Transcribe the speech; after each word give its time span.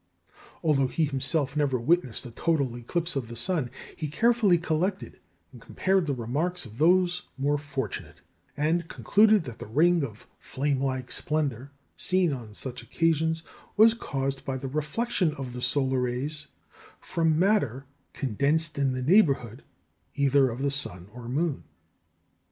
Although 0.63 0.87
he 0.87 1.05
himself 1.05 1.55
never 1.55 1.77
witnessed 1.77 2.25
a 2.25 2.31
total 2.31 2.75
eclipse 2.75 3.15
of 3.15 3.27
the 3.27 3.35
sun, 3.35 3.69
he 3.95 4.07
carefully 4.07 4.57
collected 4.57 5.19
and 5.51 5.61
compared 5.61 6.07
the 6.07 6.15
remarks 6.15 6.65
of 6.65 6.79
those 6.79 7.27
more 7.37 7.59
fortunate, 7.59 8.19
and 8.57 8.87
concluded 8.87 9.43
that 9.43 9.59
the 9.59 9.67
ring 9.67 10.03
of 10.03 10.25
"flame 10.39 10.81
like 10.81 11.11
splendour" 11.11 11.69
seen 11.97 12.33
on 12.33 12.55
such 12.55 12.81
occasions 12.81 13.43
was 13.77 13.93
caused 13.93 14.43
by 14.43 14.57
the 14.57 14.67
reflection 14.67 15.35
of 15.35 15.53
the 15.53 15.61
solar 15.61 15.99
rays 15.99 16.47
from 16.99 17.37
matter 17.37 17.85
condensed 18.13 18.79
in 18.79 18.93
the 18.93 19.03
neighbourhood 19.03 19.63
either 20.15 20.49
of 20.49 20.63
the 20.63 20.71
sun 20.71 21.09
or 21.13 21.29
moon. 21.29 21.65